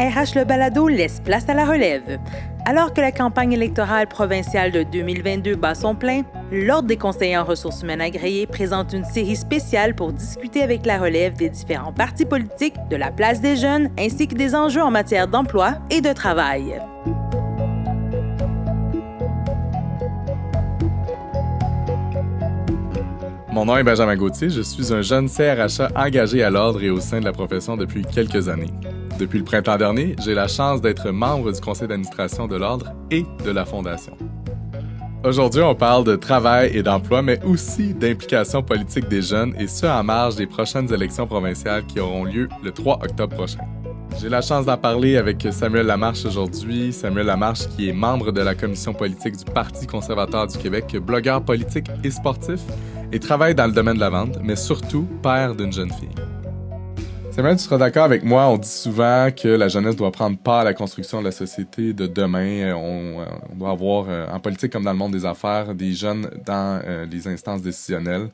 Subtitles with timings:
[0.00, 2.18] RH Le Balado laisse place à la relève.
[2.64, 7.44] Alors que la campagne électorale provinciale de 2022 bat son plein, l'Ordre des conseillers en
[7.44, 12.24] ressources humaines agréées présente une série spéciale pour discuter avec la relève des différents partis
[12.24, 16.14] politiques, de la place des jeunes, ainsi que des enjeux en matière d'emploi et de
[16.14, 16.80] travail.
[23.52, 27.00] Mon nom est Benjamin Gauthier, je suis un jeune CRHA engagé à l'ordre et au
[27.00, 28.72] sein de la profession depuis quelques années.
[29.20, 33.26] Depuis le printemps dernier, j'ai la chance d'être membre du conseil d'administration de l'Ordre et
[33.44, 34.16] de la Fondation.
[35.22, 39.84] Aujourd'hui, on parle de travail et d'emploi, mais aussi d'implication politique des jeunes, et ce
[39.84, 43.60] en marge des prochaines élections provinciales qui auront lieu le 3 octobre prochain.
[44.18, 46.90] J'ai la chance d'en parler avec Samuel Lamarche aujourd'hui.
[46.90, 51.42] Samuel Lamarche, qui est membre de la commission politique du Parti conservateur du Québec, blogueur
[51.42, 52.60] politique et sportif,
[53.12, 56.19] et travaille dans le domaine de la vente, mais surtout père d'une jeune fille.
[57.32, 60.58] Samuel, tu seras d'accord avec moi, on dit souvent que la jeunesse doit prendre part
[60.60, 62.74] à la construction de la société de demain.
[62.74, 66.28] On, euh, doit avoir, euh, en politique comme dans le monde des affaires, des jeunes
[66.44, 68.30] dans euh, les instances décisionnelles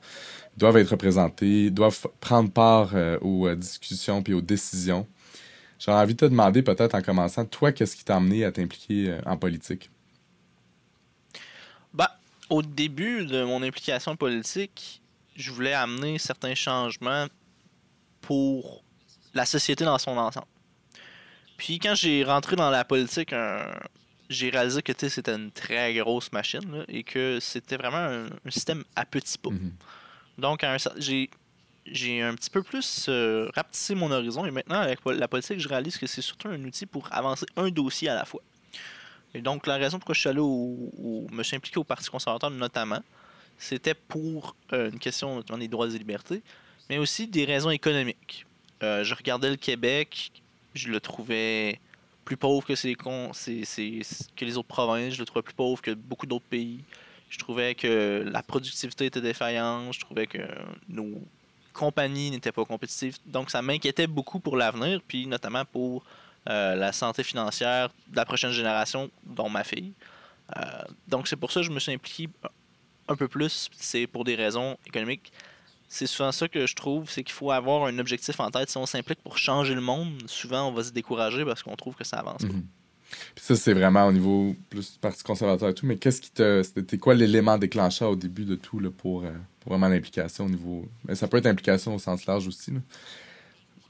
[0.56, 5.06] doivent être représentés, doivent prendre part aux discussions puis aux décisions.
[5.78, 9.18] J'aurais envie de te demander peut-être en commençant, toi, qu'est-ce qui t'a amené à t'impliquer
[9.26, 9.90] en politique?
[11.92, 12.16] Bah,
[12.48, 15.02] au début de mon implication politique,
[15.36, 17.26] je voulais amener certains changements
[18.22, 18.82] pour
[19.36, 20.46] la société dans son ensemble.
[21.56, 23.34] Puis quand j'ai rentré dans la politique,
[24.28, 29.04] j'ai réalisé que c'était une très grosse machine et que c'était vraiment un, système à
[29.04, 29.50] petits pas.
[29.50, 29.72] Mhm.
[30.38, 30.64] Donc
[30.98, 31.30] j'ai
[31.86, 35.68] j'ai un petit peu plus euh, rapetissé mon horizon et maintenant avec la politique, je
[35.68, 38.42] réalise que c'est surtout un outil pour avancer un dossier à la fois.
[39.34, 42.50] Et donc la raison pourquoi je suis allé au, me suis impliqué au Parti conservateur
[42.50, 43.02] notamment,
[43.58, 46.42] c'était pour euh, une question des droits et libertés,
[46.90, 48.46] mais aussi des raisons économiques.
[48.82, 50.30] Euh, je regardais le Québec,
[50.74, 51.80] je le trouvais
[52.24, 52.74] plus pauvre que,
[54.44, 56.80] les autres provinces, je le trouvais plus pauvre que beaucoup d'autres pays.
[57.30, 60.38] Je trouvais que la productivité était défaillante, je trouvais que
[60.88, 61.22] nos
[61.72, 63.18] compagnies n'étaient pas compétitives.
[63.26, 66.04] Donc ça m'inquiétait beaucoup pour l'avenir, puis notamment pour
[66.48, 69.92] euh, la santé financière de la prochaine génération, dont ma fille.
[70.56, 70.60] Euh,
[71.08, 72.28] donc c'est pour ça que je me suis impliqué
[73.08, 75.32] un peu plus, c'est pour des raisons économiques
[75.88, 78.70] c'est souvent ça que je trouve, c'est qu'il faut avoir un objectif en tête.
[78.70, 81.94] Si on s'implique pour changer le monde, souvent on va se décourager parce qu'on trouve
[81.94, 82.52] que ça avance pas.
[82.52, 82.66] Mhm.
[83.34, 86.30] Puis ça, c'est vraiment au niveau plus du Parti conservateur et tout, mais qu'est-ce qui
[86.30, 86.62] te.
[86.62, 89.30] C'était quoi l'élément déclencheur au début de tout là, pour, euh,
[89.64, 90.88] vraiment l'implication au niveau.
[91.06, 92.72] Mais ça peut être implication au sens large aussi.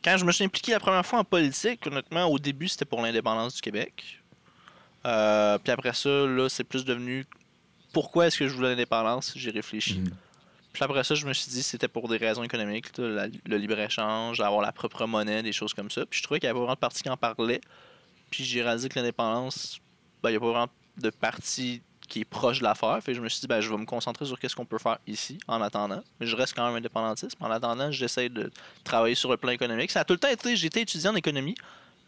[0.05, 3.01] Quand je me suis impliqué la première fois en politique, honnêtement, au début, c'était pour
[3.01, 4.23] l'indépendance du Québec.
[5.07, 7.25] Euh, puis après ça, là, c'est plus devenu
[7.93, 9.33] pourquoi est-ce que je voulais l'indépendance?
[9.35, 10.01] J'ai réfléchi.
[10.01, 10.11] Mhm.
[10.77, 14.41] Puis après ça, je me suis dit que c'était pour des raisons économiques, le libre-échange,
[14.41, 16.05] avoir la propre monnaie, des choses comme ça.
[16.05, 17.63] Puis je trouvais qu'il y avait pas vraiment de parti qui en parlait.
[18.31, 19.81] Puis j'ai réalisé que l'indépendance,
[20.23, 22.99] ben, il n'y a pas vraiment de parti qui est proche de l'affaire.
[23.03, 24.99] Fait je me suis dit, ben, je vais me concentrer sur ce qu'on peut faire
[25.07, 26.03] ici en attendant.
[26.21, 27.39] Mais je reste quand même indépendantiste.
[27.41, 28.53] En attendant, j'essaie de
[28.85, 29.91] travailler sur le plan économique.
[29.91, 31.55] Ça a tout le temps été, j'étais étudiant en économie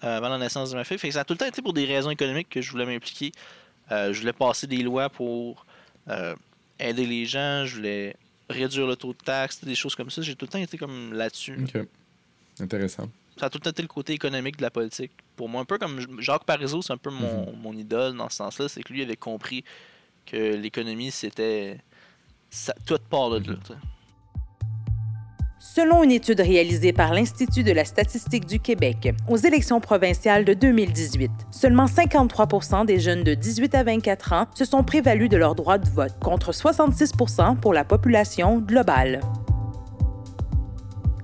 [0.05, 0.99] euh, avant la naissance de ma fille.
[0.99, 2.85] Fait que ça a tout le temps été pour des raisons économiques que je voulais
[2.85, 3.33] m'impliquer.
[3.93, 5.65] Euh, je voulais passer des lois pour
[6.11, 6.35] euh,
[6.79, 7.65] aider les gens.
[7.65, 8.15] Je voulais
[8.49, 10.23] réduire le taux de taxe, des choses comme ça.
[10.23, 11.59] J'ai tout le temps été comme là-dessus.
[11.63, 11.83] OK.
[12.61, 13.09] Intéressant.
[13.39, 15.13] Ça a tout le temps été le côté économique de la politique.
[15.37, 17.61] Pour moi, un peu comme Jacques Parizeau, c'est un peu mon, mhm.
[17.61, 18.69] mon idole dans ce sens-là.
[18.69, 19.65] C'est que lui avait compris
[20.27, 21.81] que l'économie, c'était.
[22.87, 23.59] Tout part de là.
[25.61, 30.55] Selon une étude réalisée par l'Institut de la statistique du Québec aux élections provinciales de
[30.55, 35.57] 2018, seulement 53 des jeunes de 18 à 24 ans se sont prévalus de leur
[35.57, 37.11] droit de vote, contre 66
[37.61, 39.21] pour la population globale.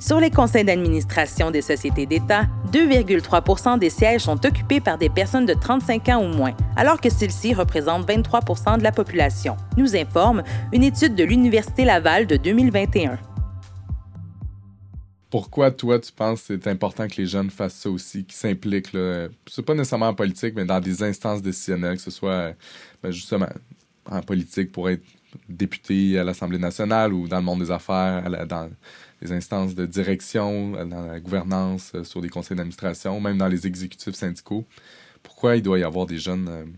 [0.01, 5.47] Sur les conseils d'administration des sociétés d'État, 2,3% des sièges sont occupés par des personnes
[5.47, 10.43] de 35 ans ou moins, alors que celles-ci représentent 23% de la population, nous informe
[10.73, 13.17] une étude de l'Université Laval de 2021
[15.35, 18.97] pourquoi toi tu penses que c'est important que les jeunes fassent ça aussi, qu'ils s'impliquent
[19.51, 22.55] C'est pas nécessairement en politique, mais dans des instances décisionnelles, que ce soit
[23.03, 23.49] ben, justement
[24.07, 25.03] en politique pour être
[25.49, 28.71] député à l'Assemblée nationale ou dans le monde des affaires, dans
[29.21, 34.15] les instances de direction, dans la gouvernance, sur des conseils d'administration, même dans les exécutifs
[34.15, 34.65] syndicaux.
[35.21, 36.77] Pourquoi il doit y avoir des jeunes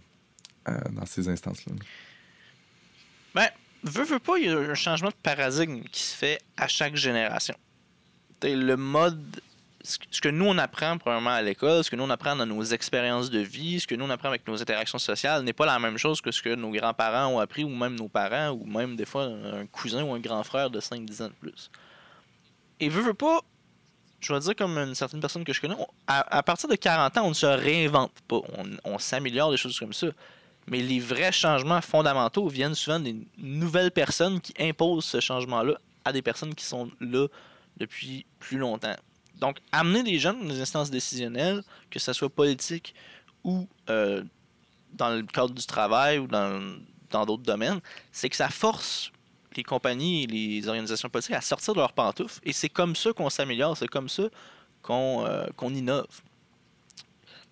[0.64, 1.74] dans ces instances-là?
[3.34, 3.48] Ben,
[3.82, 6.96] veux, veux pas, il y a un changement de paradigme qui se fait à chaque
[6.96, 7.54] génération.
[8.42, 9.40] Le mode
[9.86, 12.62] ce que nous on apprend probablement à l'école, ce que nous on apprend dans nos
[12.62, 15.78] expériences de vie, ce que nous on apprend avec nos interactions sociales n'est pas la
[15.78, 18.96] même chose que ce que nos grands-parents ont appris ou même nos parents ou même
[18.96, 21.70] des fois un cousin ou un grand frère de 5-10 ans de plus.
[22.80, 23.40] Et veux, veux pas,
[24.20, 27.22] je vais dire comme une certaine personne que je connais, à, partir de 40 ans,
[27.24, 28.40] on ne se réinvente pas.
[28.84, 30.08] On, s'améliore des choses comme ça.
[30.66, 35.74] Mais les vrais changements fondamentaux viennent souvent des nouvelles personnes qui imposent ce changement-là
[36.04, 37.28] à des personnes qui sont là
[37.76, 38.96] depuis plus longtemps.
[39.38, 42.94] Donc, amener des jeunes dans des instances décisionnelles, que ce soit politique
[43.44, 44.22] ou euh,
[44.94, 47.80] dans le cadre du travail ou dans d'autres domaines,
[48.12, 49.12] c'est que ça force
[49.56, 52.40] les compagnies et les organisations politiques à sortir de leurs pantoufles.
[52.44, 54.24] Et c'est comme ça qu'on s'améliore, c'est comme ça
[54.82, 56.22] qu'on euh, innove.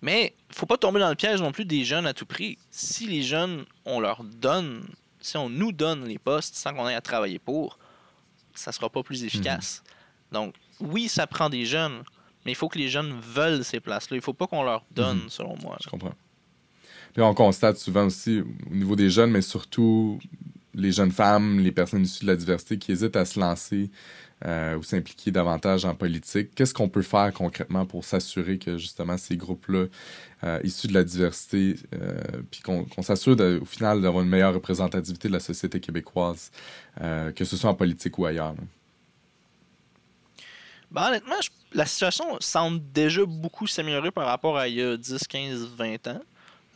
[0.01, 2.57] Mais il faut pas tomber dans le piège non plus des jeunes à tout prix.
[2.69, 4.87] Si les jeunes, on leur donne,
[5.19, 7.79] si on nous donne les postes sans qu'on ait à travailler pour,
[8.53, 9.81] ça sera pas plus efficace.
[9.83, 9.94] Mhm.
[10.35, 12.03] Donc, oui, ça prend des jeunes,
[12.45, 14.17] mais il faut que les jeunes veulent ces places-là.
[14.17, 15.29] Il faut pas qu'on leur donne, mhm.
[15.29, 15.77] selon moi.
[15.83, 16.13] Je comprends.
[17.13, 20.19] Puis on constate souvent aussi au niveau des jeunes, mais surtout
[20.73, 23.89] les jeunes femmes, les personnes issues de la diversité qui hésitent à se lancer
[24.45, 26.49] euh, ou s'impliquer davantage en politique.
[26.53, 29.85] Qu'est-ce qu'on peut faire concrètement pour s'assurer que justement ces groupes-là,
[30.43, 32.19] euh, issus de la diversité, euh,
[32.51, 36.51] puis qu'on s'assure au final d'avoir une meilleure représentativité de la société québécoise,
[36.99, 38.55] que ce soit en politique ou ailleurs?
[40.95, 41.35] Ben, honnêtement,
[41.73, 46.07] la situation semble déjà beaucoup s'améliorer par rapport à il y a 10, 15, 20
[46.07, 46.21] ans.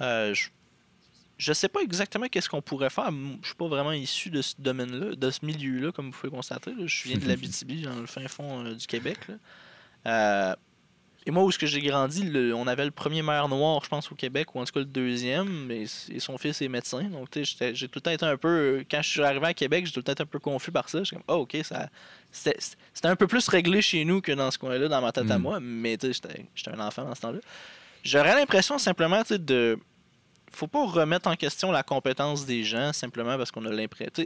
[0.02, 3.12] Euh, je, ne sais pas exactement qu'est-ce qu'on pourrait faire.
[3.42, 6.74] Je suis pas vraiment issu de ce domaine-là, de ce milieu-là, comme vous pouvez constater.
[6.86, 9.20] Je viens de l'Abitibi, dans le fin fond euh, du Québec.
[10.06, 10.54] Euh,
[11.26, 14.12] et moi, où est-ce que j'ai grandi, on avait le premier maire noir, je pense,
[14.12, 15.86] au Québec, ou en tout cas le deuxième, et,
[16.20, 17.04] son fils est médecin.
[17.04, 18.86] Donc, j'ai tout le temps été un peu.
[18.90, 21.04] Quand je suis arrivé à Québec, j'étais tout le temps un peu confus par ça.
[21.04, 21.90] J'étais comme, oh, ok, ça.
[22.32, 25.38] C'était un peu plus réglé chez nous que dans ce coin-là, dans ma tête à
[25.38, 25.42] mm.
[25.42, 27.40] moi, mais j'étais un enfant dans ce temps-là.
[28.04, 29.78] J'aurais l'impression simplement de.
[30.52, 34.26] Faut pas remettre en question la compétence des gens simplement parce qu'on a l'impression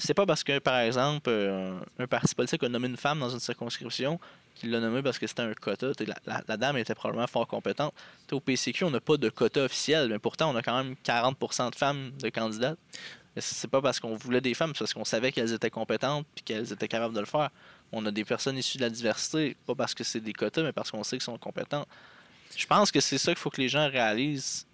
[0.00, 3.28] c'est pas parce que, par exemple, euh, un parti politique a nommé une femme dans
[3.28, 4.18] une circonscription
[4.54, 5.92] qu'il l'a nommé parce que c'était un quota.
[6.26, 7.92] La, dame était probablement fort compétente.
[8.32, 11.70] au PCQ, on n'a pas de quota officiel, mais pourtant, on a quand même 40%
[11.70, 12.78] de femmes de candidates.
[13.36, 16.40] C'est pas parce qu'on voulait des femmes, c'est parce qu'on savait qu'elles étaient compétentes et
[16.40, 17.50] qu'elles étaient capables de le faire.
[17.92, 20.72] On a des personnes issues de la diversité, pas parce que c'est des quotas, mais
[20.72, 21.86] parce qu'on sait qu'elles sont compétentes.
[22.56, 24.66] Je pense que c'est ça qu'il faut que les gens réalisent.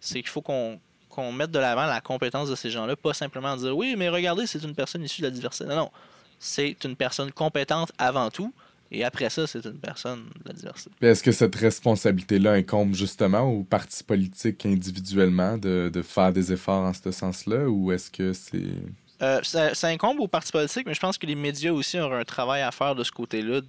[0.00, 0.80] C'est qu'il faut qu'on
[1.12, 4.46] qu'on mette de l'avant la compétence de ces gens-là, pas simplement dire oui, mais regardez,
[4.46, 5.66] c'est une personne issue de la diversité.
[5.66, 5.90] Non, non.
[6.38, 8.52] C'est une personne compétente avant tout.
[8.90, 10.90] Et après ça, c'est une personne de la diversité.
[11.00, 16.92] Est-ce que cette responsabilité-là incombe justement aux partis politiques individuellement de, faire des efforts en
[16.92, 18.74] ce sens-là ou est-ce que c'est.
[19.22, 22.24] Euh, ça, incombe aux partis politiques, mais je pense que les médias aussi ont un
[22.24, 23.60] travail à faire de ce côté-là.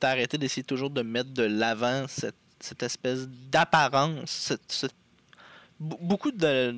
[0.00, 4.94] D'arrêter d'essayer toujours de mettre de l'avant cette, espèce d'apparence, cette
[5.80, 6.74] beaucoup de,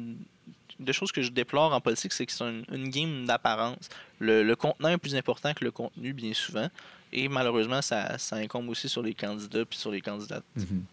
[0.93, 3.89] choses que je déplore en politique, c'est que c'est une, game d'apparence.
[4.19, 6.69] Le, le, contenant est plus important que le contenu, bien souvent.
[7.13, 10.45] Et malheureusement, ça, incombe aussi sur les candidats puis sur les candidates.
[10.57, 10.85] Mhm.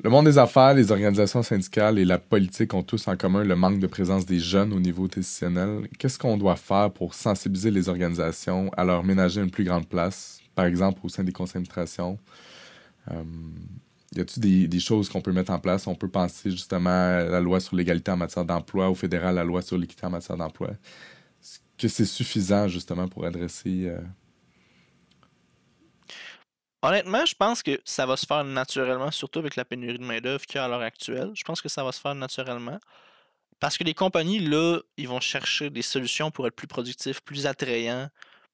[0.00, 3.56] Le monde des affaires, les organisations syndicales et la politique ont tous en commun le
[3.56, 5.88] manque de présence des jeunes au niveau décisionnel.
[5.98, 10.40] Qu'est-ce qu'on doit faire pour sensibiliser les organisations à leur ménager une plus grande place,
[10.54, 12.16] par exemple au sein des d'administration?
[13.10, 13.24] Euh,
[14.18, 15.86] y a-t-il des, choses qu'on peut mettre en place?
[15.86, 19.44] On peut penser justement à la loi sur l'égalité en matière d'emploi, au fédéral, la
[19.44, 20.70] loi sur l'équité en matière d'emploi.
[20.70, 23.86] Est-ce que c'est suffisant justement pour adresser.
[23.86, 24.00] Euh,
[26.82, 30.46] Honnêtement, je pense que ça va se faire naturellement, surtout avec la pénurie de main-d'œuvre
[30.46, 31.32] qu'il y a à l'heure actuelle.
[31.34, 32.78] Je pense que ça va se faire naturellement.
[33.60, 37.46] Parce que les compagnies, là, ils vont chercher des solutions pour être plus productifs, plus
[37.46, 38.08] attrayants,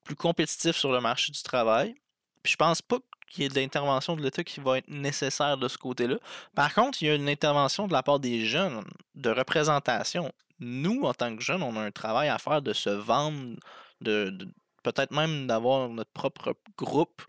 [0.04, 1.94] plus compétitifs sur le marché du travail.
[2.42, 3.06] Puis je pense pas qu'il
[3.42, 6.16] y ait de l'intervention de l'État qui va être nécessaire de ce côté-là.
[6.54, 10.32] Par contre, il y a une intervention de la part des jeunes, de représentation.
[10.60, 13.56] Nous, en tant que jeunes, on a un travail à faire de se vendre,
[14.00, 14.36] de,
[14.82, 17.22] peut-être même d'avoir notre propre groupe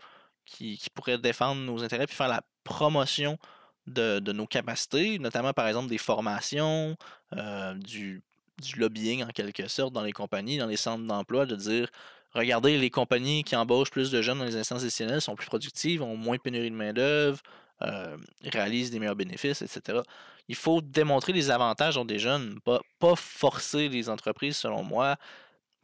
[0.44, 3.38] qui, pourrait défendre nos intérêts puis faire la promotion
[3.86, 6.96] de, nos capacités, notamment par exemple des formations,
[7.34, 8.22] euh, du,
[8.62, 11.90] du lobbying en quelque sorte dans les compagnies, dans les centres d'emploi, de dire
[12.36, 16.02] regardez, les compagnies qui embauchent plus de jeunes dans les instances décisionnelles sont plus productives,
[16.02, 17.40] ont moins de pénurie de main-d'œuvre,
[17.82, 20.00] euh, réalisent des meilleurs bénéfices, etc.
[20.48, 25.16] Il faut démontrer les avantages des jeunes, pas, forcer les entreprises, selon moi.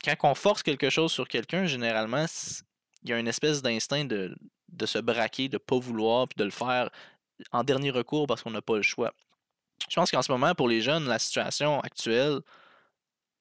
[0.05, 2.27] Quand on force quelque chose sur quelqu'un, généralement,
[3.03, 4.37] il y a une espèce d'instinct de,
[4.69, 6.91] de se braquer, de ne pas vouloir, puis de le faire
[7.51, 9.13] en dernier recours parce qu'on n'a pas le choix.
[9.89, 12.41] Je pense qu'en ce moment, pour les jeunes, la situation actuelle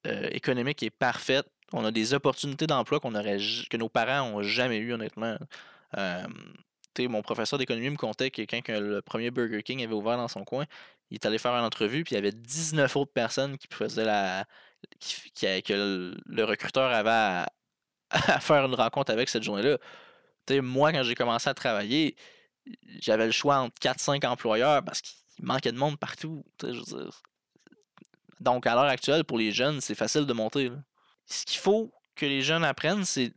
[0.07, 1.45] euh, économique est parfaite.
[1.73, 5.37] On a des opportunités d'emploi que nos parents n'ont jamais eu, honnêtement.
[6.99, 10.43] Mon professeur d'économie me contait que quand le premier Burger King avait ouvert dans son
[10.43, 10.65] coin,
[11.09, 14.05] il est allé faire une entrevue, puis il y avait 19 autres personnes qui faisaient
[14.05, 14.45] la.
[14.99, 19.77] Qui, que le, recruteur avait à, faire une rencontre avec cette journée-là.
[20.61, 22.15] moi, quand j'ai commencé à travailler,
[22.99, 26.43] j'avais le choix entre 4-5 employeurs parce qu'il manquait de monde partout.
[28.39, 30.71] Donc, à l'heure actuelle, pour les jeunes, c'est facile de monter.
[31.25, 33.33] Ce qu'il faut que les jeunes apprennent, c'est.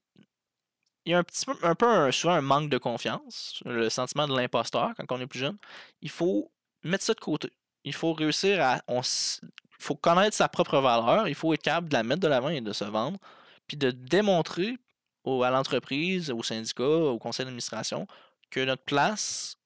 [1.07, 4.27] Il y a un petit peu, un peu souvent un manque de confiance, le sentiment
[4.27, 5.59] de l'imposteur quand on est plus jeune.
[6.01, 6.51] Il faut
[6.83, 7.51] mettre ça de côté.
[7.85, 8.81] Il faut réussir à.
[8.89, 11.29] Il faut connaître sa propre valeur.
[11.29, 13.19] Il faut être capable de la mettre de l'avant et de se vendre.
[13.67, 14.79] Puis de démontrer
[15.27, 18.07] à l'entreprise, au syndicat, au conseil d'administration,
[18.51, 19.57] que notre place,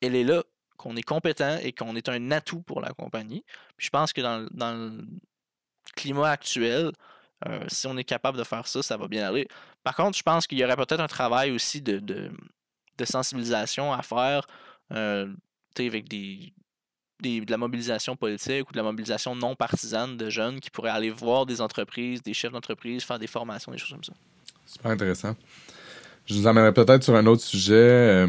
[0.00, 0.42] elle est là,
[0.76, 3.44] qu'on est compétent et qu'on est un atout pour la compagnie.
[3.76, 5.04] Puis je pense que dans, le
[5.94, 6.92] climat actuel,
[7.46, 9.48] euh, si on est capable de faire ça, ça va bien aller.
[9.82, 12.30] Par contre, je pense qu'il y aurait peut-être un travail aussi de,
[13.04, 14.46] sensibilisation à faire
[14.92, 15.32] euh,
[15.78, 16.52] avec des,
[17.20, 21.10] de la mobilisation politique ou de la mobilisation non partisane de jeunes qui pourraient aller
[21.10, 24.12] voir des entreprises, des chefs d'entreprise, faire des formations, des choses comme ça.
[24.66, 25.34] Super intéressant.
[26.26, 27.74] Je nous amènerai peut-être sur un autre sujet.
[27.74, 28.26] Euh,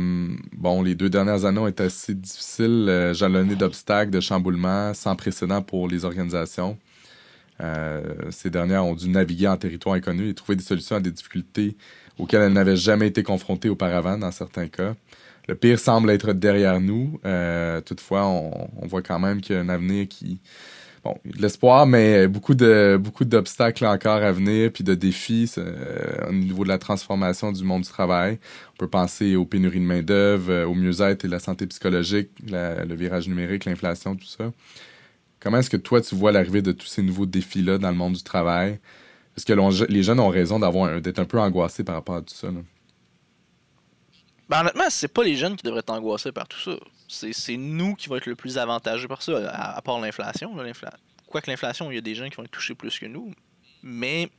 [0.51, 5.15] bon, les deux dernières années ont été assez difficiles, euh, jalonnées d'obstacles, de chamboulements sans
[5.15, 6.77] précédent pour les organisations.
[7.61, 11.11] Euh, ces dernières ont dû naviguer en territoire inconnu et trouver des solutions à des
[11.11, 11.77] difficultés
[12.19, 14.95] auxquelles elles n'avaient jamais été confrontées auparavant dans certains cas.
[15.47, 17.19] Le pire semble être derrière nous.
[17.25, 20.39] Euh, toutefois, on, on, voit quand même qu'il y a un avenir qui,
[21.03, 26.27] bon, de l'espoir, mais beaucoup de beaucoup d'obstacles encore à venir, puis de défis euh,
[26.27, 28.39] au niveau de la transformation du monde du travail.
[28.73, 32.29] On peut penser aux pénuries de main d'œuvre, euh, au mieux-être et la santé psychologique,
[32.49, 34.51] le virage numérique, l'inflation, tout ça.
[35.45, 38.13] Comment est-ce que toi tu vois l'arrivée de tous ces nouveaux défis-là dans le monde
[38.13, 38.79] du travail?
[39.37, 39.53] Est-ce que
[39.91, 40.57] les jeunes ont raison
[40.99, 42.61] d'être un peu angoissés par rapport à tout ça là?
[44.49, 46.71] Ben, honnêtement, c'est pas les jeunes qui devraient être angoissés par tout ça.
[47.07, 50.51] C'est nous qui vont être le plus avantageux par ça, à, part l'inflation.
[51.27, 53.31] Quoique l'inflation, il y a des gens qui vont être touchés plus que nous.
[53.83, 54.31] Mais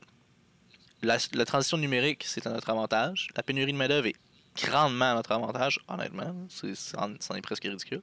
[1.01, 3.29] la, transition numérique, c'est à notre avantage.
[3.37, 4.15] La pénurie de main-d'œuvre est
[4.61, 6.35] grandement à notre avantage, honnêtement.
[6.49, 8.01] C'en est presque ridicule.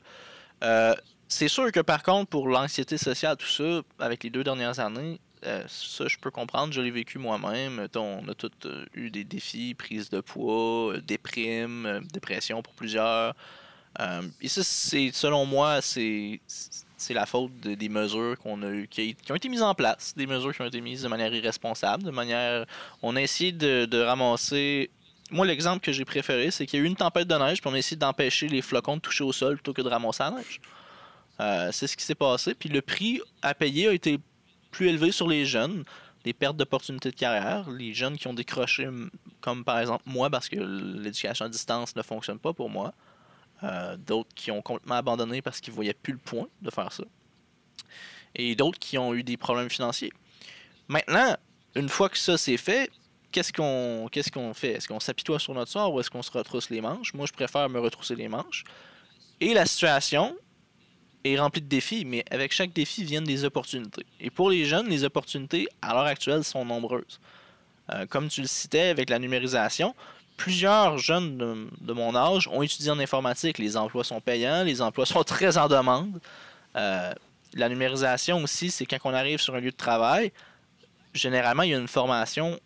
[0.62, 0.94] Euh,
[1.34, 5.18] c'est sûr que par contre, pour l'anxiété sociale, tout ça, avec les deux dernières années,
[5.44, 6.72] euh, ça, je peux comprendre.
[6.72, 7.88] Je l'ai vécu moi-même.
[7.96, 13.34] On a tous euh, eu des défis, prise de poids, euh, déprime, dépression pour plusieurs.
[14.40, 16.40] et ça, c'est selon moi, c'est
[16.96, 20.26] c'est la faute des mesures qu'on a eu, qui, ont été mises en place, des
[20.26, 22.64] mesures qui ont été mises de manière irresponsable, de manière.
[23.02, 24.90] On a essayé de, de ramasser.
[25.30, 27.68] Moi, l'exemple que j'ai préféré, c'est qu'il y a eu une tempête de neige, puis
[27.68, 30.30] on a essayé d'empêcher les flocons de toucher au sol plutôt que de ramasser la
[30.30, 30.60] neige.
[31.38, 32.54] C'est ce qui s'est passé.
[32.54, 34.18] Puis le prix à payer a été
[34.70, 35.84] plus élevé sur les jeunes,
[36.24, 38.88] des pertes d'opportunités de carrière, les jeunes qui ont décroché,
[39.40, 42.92] comme par exemple moi, parce que l'éducation à distance ne fonctionne pas pour moi,
[43.62, 46.92] euh, d'autres qui ont complètement abandonné parce qu'ils ne voyaient plus le point de faire
[46.92, 47.04] ça,
[48.34, 50.12] et d'autres qui ont eu des problèmes financiers.
[50.88, 51.36] Maintenant,
[51.76, 52.90] une fois que ça c'est fait,
[53.30, 54.72] qu'est-ce qu'on qu'est-ce qu'on fait?
[54.72, 57.12] Est-ce qu'on s'apitoie sur notre sort ou est-ce qu'on se retrousse les manches?
[57.14, 58.64] Moi, je préfère me retrousser les manches.
[59.40, 60.36] Et la situation,
[61.24, 64.04] est rempli de défis, mais avec chaque défi viennent des opportunités.
[64.20, 67.20] Et pour les jeunes, les opportunités à l'heure actuelle sont nombreuses.
[67.92, 69.94] Euh, comme tu le citais avec la numérisation,
[70.36, 73.58] plusieurs jeunes de, mon âge ont étudié en informatique.
[73.58, 76.20] Les emplois sont payants, les emplois sont très en demande.
[76.76, 77.12] Euh,
[77.54, 80.32] la numérisation aussi, c'est quand on arrive sur un lieu de travail,
[81.12, 82.58] généralement, il y a une formation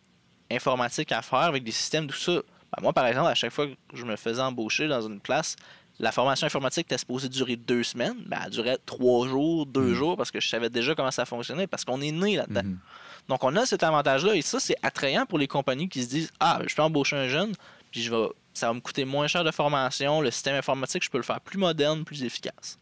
[0.50, 2.32] informatique à faire avec des systèmes, tout ça.
[2.32, 5.56] Ben, moi, par exemple, à chaque fois que je me faisais embaucher dans une place,
[6.00, 9.94] la formation informatique était supposée durer deux semaines, ben, elle durait trois jours, deux mm.
[9.94, 12.62] jours, parce que je savais déjà comment ça fonctionnait, parce qu'on est né là-dedans.
[12.62, 13.28] Mm-hmm.
[13.28, 16.30] Donc, on a cet avantage-là, et ça, c'est attrayant pour les compagnies qui se disent
[16.38, 17.52] Ah, je peux embaucher un jeune,
[17.90, 21.10] puis je vais, ça va me coûter moins cher de formation, le système informatique, je
[21.10, 22.78] peux le faire plus moderne, plus efficace.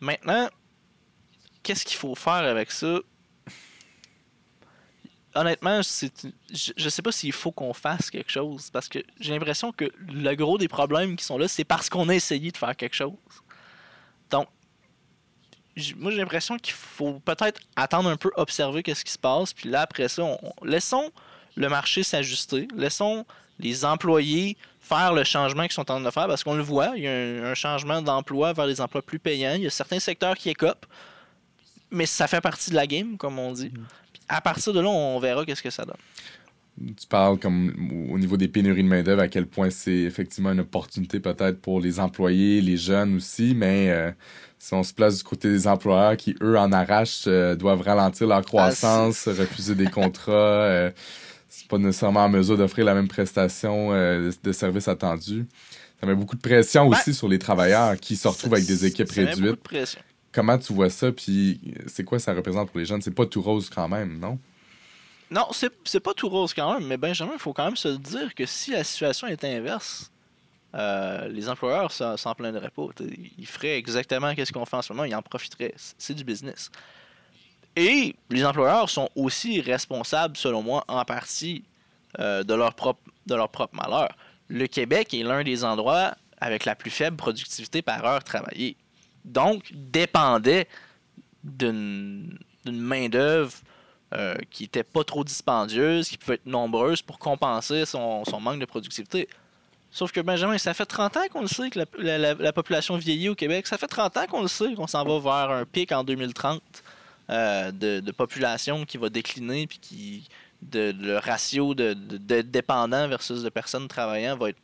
[0.00, 0.48] Maintenant,
[1.62, 3.00] qu'est-ce qu'il faut faire avec ça?
[5.34, 9.72] Honnêtement, je, ne sais pas s'il faut qu'on fasse quelque chose parce que j'ai l'impression
[9.72, 12.76] que le gros des problèmes qui sont là, c'est parce qu'on a essayé de faire
[12.76, 13.12] quelque chose.
[14.30, 14.48] Donc,
[15.96, 19.68] moi j'ai l'impression qu'il faut peut-être attendre un peu, observer qu'est-ce qui se passe, puis
[19.68, 20.24] là après ça,
[20.62, 21.10] laissons
[21.56, 23.24] le marché s'ajuster, laissons
[23.58, 26.92] les employés faire le changement qu'ils sont en train de faire parce qu'on le voit,
[26.96, 29.54] il y a un, changement d'emploi vers des emplois plus payants.
[29.54, 30.86] Il y a certains secteurs qui écopent,
[31.90, 33.68] mais ça fait partie de la game, comme on dit.
[33.68, 33.86] Mm.
[34.28, 35.96] À partir de là, on verra qu'est-ce que ça donne
[36.96, 40.60] tu parles comme au niveau des pénuries de main-d'œuvre, à quel point c'est effectivement une
[40.60, 44.10] opportunité peut-être pour les employés, les jeunes aussi, mais euh,
[44.58, 48.26] si on se place du côté des employeurs qui, eux, en arrachent, euh, doivent ralentir
[48.26, 50.90] leur ah, croissance, refuser des contrats, euh,
[51.48, 55.46] c'est pas nécessairement en mesure d'offrir la même prestation de, services attendus.
[56.00, 58.84] Ça met beaucoup de pression ben, aussi sur les travailleurs qui se retrouvent avec des
[58.84, 59.58] équipes réduites.
[60.38, 63.02] Comment tu vois ça, puis c'est quoi ça représente pour les jeunes?
[63.02, 64.38] C'est pas tout rose quand même, non?
[65.32, 68.32] Non, c'est pas tout rose quand même, mais Benjamin, il faut quand même se dire
[68.36, 70.12] que si la situation est inverse,
[70.76, 72.86] euh, les employeurs s'en plaindraient pas.
[73.36, 75.74] Ils feraient exactement ce qu'on fait en ce moment, ils en profiteraient.
[75.76, 76.70] C'est du business.
[77.74, 81.64] Et les employeurs sont aussi responsables, selon moi, en partie
[82.20, 84.16] euh, de, leur propre, de leur propre malheur.
[84.46, 88.76] Le Québec est l'un des endroits avec la plus faible productivité par heure travaillée.
[89.28, 90.66] Donc, dépendait
[91.44, 93.52] d'une main-d'œuvre
[94.14, 98.64] euh, qui n'était pas trop dispendieuse, qui pouvait être nombreuse pour compenser son, manque de
[98.64, 99.28] productivité.
[99.90, 103.34] Sauf que Benjamin, ça fait 30 ans qu'on le sait que la, population vieillit au
[103.34, 103.66] Québec.
[103.66, 106.62] Ça fait 30 ans qu'on le sait qu'on s'en va vers un pic en 2030
[107.30, 110.28] euh, de, population qui va décliner, puis qui
[110.62, 111.92] de, le ratio de,
[112.42, 114.58] dépendants versus de personnes travaillant va être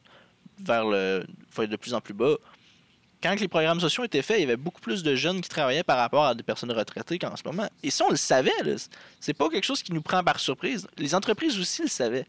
[0.58, 2.36] vers le va être de plus en plus bas
[3.24, 5.82] quand les programmes sociaux étaient faits, il y avait beaucoup plus de jeunes qui travaillaient
[5.82, 7.66] par rapport à des personnes retraitées qu'en ce moment.
[7.82, 8.50] Et ça, on le savait.
[9.18, 10.86] C'est pas quelque chose qui nous prend par surprise.
[10.98, 12.26] Les entreprises aussi le savaient.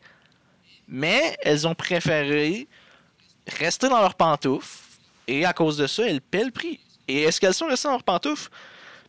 [0.88, 2.70] Mais elles ont préféré
[3.46, 4.84] rester dans leurs pantoufles.
[5.28, 6.80] Et à cause de ça, elles paient le prix.
[7.10, 8.50] Et est-ce qu'elles sont restées dans leurs pantoufles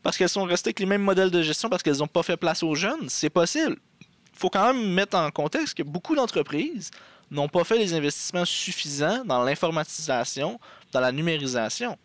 [0.02, 2.36] parce qu'elles sont restées avec les mêmes modèles de gestion parce qu'elles n'ont pas fait
[2.36, 3.08] place aux jeunes?
[3.08, 3.76] C'est possible.
[4.00, 6.90] Il faut quand même mettre en contexte que beaucoup d'entreprises
[7.30, 10.60] n'ont pas fait les investissements suffisants dans l'informatisation,
[10.92, 11.98] dans la numérisation.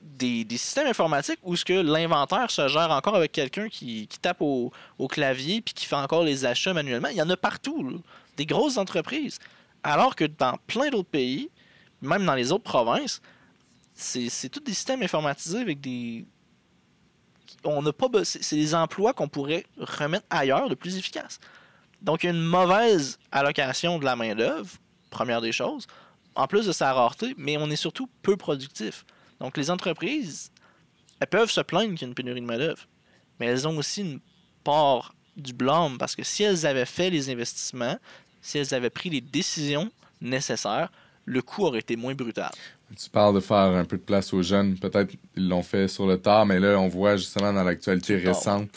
[0.00, 4.70] Des, systèmes informatiques où ce que l'inventaire se gère encore avec quelqu'un qui, tape au,
[5.08, 7.08] clavier puis qui fait encore les achats manuellement.
[7.08, 8.00] Il y en a partout,
[8.36, 9.40] des grosses entreprises.
[9.82, 11.50] Alors que dans plein d'autres pays,
[12.00, 13.20] même dans les autres provinces,
[13.94, 16.24] c'est tous des systèmes informatisés avec des.
[17.64, 18.08] On n'a pas.
[18.24, 21.40] C'est des emplois qu'on pourrait remettre ailleurs de plus efficaces.
[22.04, 24.68] Donc, il y a une mauvaise allocation de la main-d'œuvre,
[25.08, 25.86] première des choses,
[26.34, 29.06] en plus de sa rareté, mais on est surtout peu productif.
[29.40, 30.52] Donc, les entreprises,
[31.18, 32.86] elles peuvent se plaindre qu'il y a une pénurie de main-d'œuvre,
[33.40, 34.20] mais elles ont aussi une
[34.64, 37.98] part du blâme parce que si elles avaient fait les investissements,
[38.42, 39.90] si elles avaient pris les décisions
[40.20, 40.92] nécessaires,
[41.24, 42.50] le coût aurait été moins brutal.
[42.96, 44.78] Tu parles de faire un peu de place aux jeunes.
[44.78, 48.68] Peut-être ils l'ont fait sur le tard, mais là, on voit justement dans l'actualité récente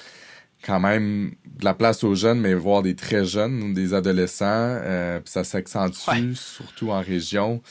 [0.63, 5.19] quand même de la place aux jeunes, mais voir des très jeunes, des adolescents, euh,
[5.25, 7.61] ça s'accentue, surtout en région.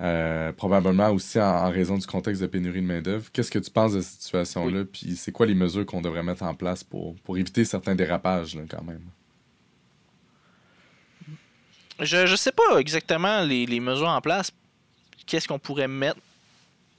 [0.00, 3.30] Euh, probablement aussi en, raison du contexte de pénurie de main-d'œuvre.
[3.32, 4.84] Qu'est-ce que tu penses de cette situation-là?
[4.84, 8.58] Puis c'est quoi les mesures qu'on devrait mettre en place pour, pour éviter certains dérapages,
[8.68, 9.02] quand même?
[12.00, 14.50] Je ne sais pas exactement les, les mesures en place.
[15.26, 16.18] Qu'est-ce qu'on pourrait mettre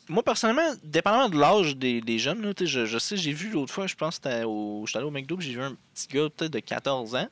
[0.08, 4.16] moi, personnellement, dépendamment de l'âge des, jeunes, je, sais, j'ai vu l'autre fois, je pense
[4.16, 7.28] j'étais allé au McDo, j'ai vu un petit gars peut-être de 14 ans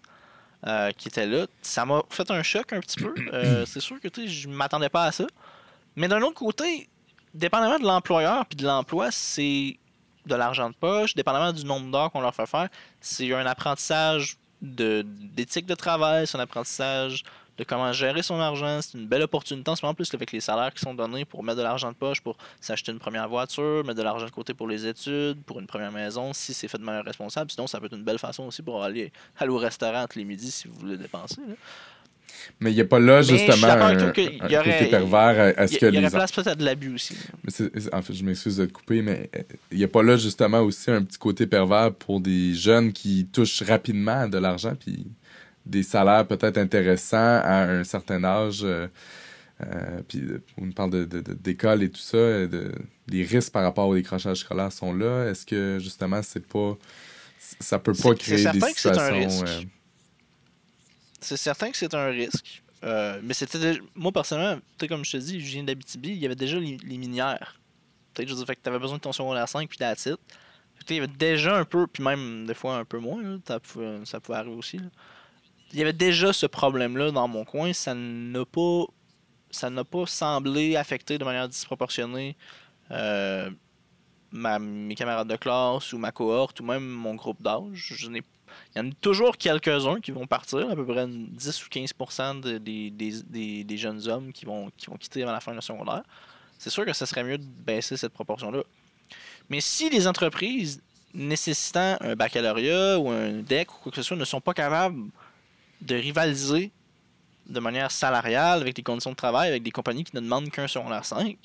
[0.65, 1.45] euh, qui était là.
[1.61, 3.13] Ça m'a fait un choc un petit peu.
[3.33, 5.25] Euh, c'est sûr que je m'attendais pas à ça.
[5.95, 6.87] Mais d'un autre côté,
[7.33, 9.77] dépendamment de l'employeur puis de l'emploi, c'est
[10.25, 11.15] de l'argent de poche.
[11.15, 12.69] Dépendamment du nombre d'heures qu'on leur fait faire,
[13.01, 17.23] c'est un apprentissage d'éthique de travail, c'est un apprentissage
[17.57, 18.79] de comment gérer son argent.
[18.81, 21.43] C'est une belle opportunité en ce moment, plus avec les salaires qui sont donnés pour
[21.43, 24.53] mettre de l'argent de poche, pour s'acheter une première voiture, mettre de l'argent de côté
[24.53, 27.51] pour les études, pour une première maison, si c'est fait de manière responsable.
[27.51, 30.25] Sinon, ça peut être une belle façon aussi pour aller, aller au restaurant tous les
[30.25, 31.41] midis si vous voulez dépenser.
[32.59, 34.39] Mais il n'y a pas là, justement, un, côté
[34.89, 35.97] pervers à ce que les...
[35.97, 37.15] Il y a place peut-être de l'abus aussi.
[37.91, 40.59] en fait, je m'excuse de te couper, mais euh, il n'y a pas là, justement,
[40.61, 45.05] aussi un petit côté pervers pour des jeunes qui touchent rapidement de l'argent, puis
[45.65, 48.61] des salaires peut-être intéressants à un certain âge.
[48.63, 48.87] Euh,
[49.61, 50.23] euh, puis
[50.57, 52.71] on parle d'école de, et tout ça, de,
[53.07, 55.29] les risques par rapport au décrochage scolaire sont là.
[55.29, 56.75] Est-ce que justement c'est pas
[57.59, 59.61] ça peut pas créer des situations euh,
[61.21, 62.63] C'est certain que c'est un risque.
[62.81, 66.57] mais c'était moi personnellement, comme je te dis, je viens d'Abitibi, il y avait déjà
[66.59, 67.59] les, minières.
[68.13, 70.19] Peut-être je fait que tu avais besoin de ton secondaire 5 puis la titre.
[70.89, 73.99] Il y avait déjà un peu, puis même des fois un peu moins, ça, pouvait,
[74.05, 74.79] ça pouvait arriver aussi
[75.73, 77.73] il y avait déjà ce problème-là dans mon coin.
[77.73, 78.85] Ça n'a pas,
[79.49, 82.35] ça n'a pas semblé affecter de manière disproportionnée
[82.91, 83.49] euh,
[84.31, 87.95] ma, mes camarades de classe ou ma cohorte ou même mon groupe d'âge.
[88.07, 88.21] Il
[88.75, 93.77] y en a toujours quelques-uns qui vont partir, à peu près 10 ou 15% des,
[93.77, 96.03] jeunes hommes qui vont, qui vont quitter avant la fin de la secondaire.
[96.59, 98.61] C'est sûr que ce serait mieux de baisser cette proportion-là.
[99.49, 100.83] Mais si les entreprises
[101.15, 105.09] nécessitant un baccalauréat ou un DEC ou quoi que ce soit ne sont pas capables
[105.83, 106.71] de rivaliser
[107.47, 110.67] de manière salariale avec les conditions de travail avec des compagnies qui ne demandent qu'un
[110.67, 111.37] secondaire 5,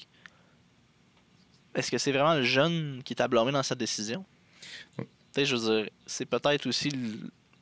[1.75, 4.25] est-ce que c'est vraiment le jeune qui est à blâmer dans cette décision?
[5.37, 6.91] je veux dire, c'est peut-être aussi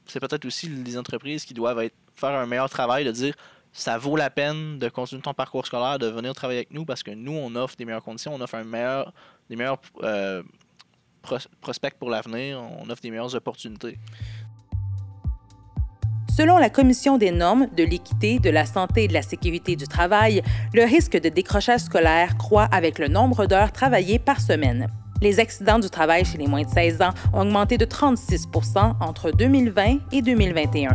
[0.06, 3.34] c'est peut-être aussi les entreprises qui doivent être, faire un meilleur travail de dire
[3.72, 7.02] ça vaut la peine de continuer ton parcours scolaire, de venir travailler avec nous parce
[7.02, 9.12] que nous, on offre des meilleures conditions, on offre un meilleur,
[9.50, 10.42] des meilleurs euh,
[11.60, 13.98] prospects pour l'avenir, on offre des meilleures opportunités.
[16.37, 19.88] Selon la Commission des normes de l'équité, de la santé et de la sécurité du
[19.88, 20.42] travail,
[20.75, 24.88] le risque de décrochage scolaire croît avec le nombre d'heures travaillées par semaine.
[25.22, 28.49] Les accidents du travail chez les moins de 16 ans ont augmenté de 36
[29.01, 30.90] entre 2020 et 2021.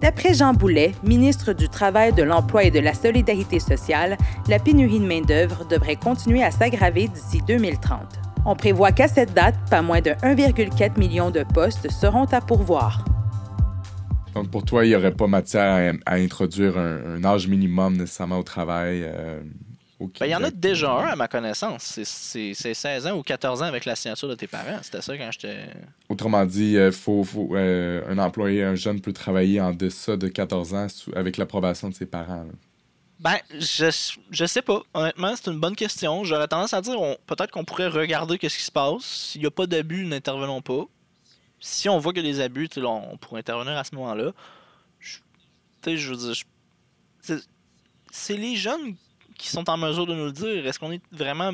[0.00, 4.16] D'après Jean Boulet, ministre du Travail, de l'Emploi et de la Solidarité sociale,
[4.48, 8.00] la pénurie de main-d'œuvre devrait continuer à s'aggraver d'ici 2030.
[8.46, 13.04] On prévoit qu'à cette date, pas moins de 1,4 million de postes seront à pourvoir.
[14.34, 18.42] Donc, pour toi, il n'y aurait pas matière à, introduire un, âge minimum nécessairement au
[18.42, 19.02] travail?
[19.04, 19.40] Euh,
[20.18, 22.00] ben, il y en a déjà un, à ma connaissance.
[22.02, 24.78] C'est 16 ans ou 14 ans avec la signature de tes parents.
[24.82, 25.58] C'était ça quand j'étais.
[26.08, 30.74] Autrement dit, euh, faut, euh, un employé, un jeune peut travailler en deçà de 14
[30.74, 32.46] ans avec l'approbation de ses parents.
[33.20, 34.82] Ben, je, je sais pas.
[34.94, 36.24] Honnêtement, c'est une bonne question.
[36.24, 39.02] J'aurais tendance à dire peut-être qu'on pourrait regarder ce qui se passe.
[39.02, 40.86] S'il n'y a pas d'abus, n'intervenons pas
[41.62, 44.32] si on voit qu'il y des abus, on, pourrait intervenir à ce moment-là.
[48.10, 48.96] C'est les jeunes
[49.38, 50.66] qui sont en mesure de nous le dire.
[50.66, 51.52] Est-ce qu'on est vraiment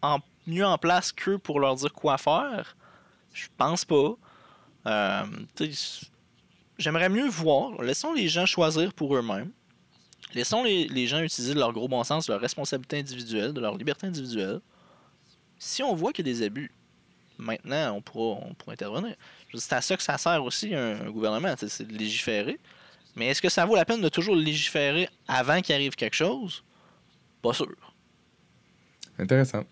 [0.00, 2.74] en, mieux en place qu'eux pour leur dire quoi faire?
[3.34, 4.14] Je pense pas.
[4.86, 5.24] Euh,
[6.78, 7.82] j'aimerais mieux voir.
[7.82, 9.52] Laissons les gens choisir pour eux-mêmes.
[10.32, 14.60] Laissons les, gens utiliser leur gros bon sens, leur responsabilité individuelle, de leur liberté individuelle.
[15.58, 16.72] Si on voit qu'il y a des abus,
[17.40, 19.14] maintenant, on pourra, on pourra intervenir.
[19.54, 22.58] C'est à ça que ça sert aussi un, gouvernement, c'est de légiférer.
[23.16, 26.62] Mais est-ce que ça vaut la peine de toujours légiférer avant qu'il arrive quelque chose?
[27.42, 27.74] Pas sûr.
[29.18, 29.64] Intéressant.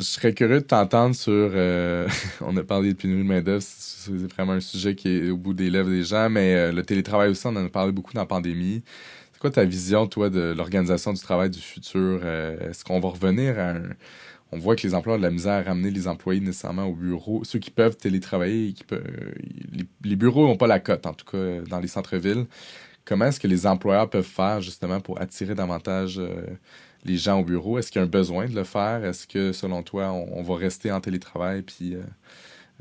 [0.00, 1.32] Je serais curieux de t'entendre sur.
[1.32, 2.08] Euh,
[2.40, 5.54] on a parlé de pénurie de main-d'œuvre, c'est vraiment un sujet qui est au bout
[5.54, 8.20] des lèvres des gens, mais euh, le télétravail aussi, on en a parlé beaucoup dans
[8.20, 8.84] la pandémie.
[9.32, 12.20] C'est quoi ta vision, toi, de l'organisation du travail du futur?
[12.22, 13.82] Euh, est-ce qu'on va revenir à un,
[14.50, 16.94] on voit que les emplois ont de la misère à ramener les employés nécessairement au
[16.94, 17.44] bureau.
[17.44, 19.04] Ceux qui peuvent télétravailler, qui peuvent,
[20.04, 22.46] les, bureaux n'ont pas la cote, en tout cas dans les centres-villes.
[23.04, 26.46] Comment est-ce que les employeurs peuvent faire justement pour attirer davantage euh,
[27.04, 27.78] les gens au bureau?
[27.78, 29.04] Est-ce qu'il y a un besoin de le faire?
[29.04, 32.02] Est-ce que selon toi, on, va rester en télétravail puis euh,